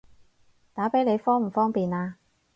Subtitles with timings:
[0.73, 2.15] 打畀你方唔方便啊？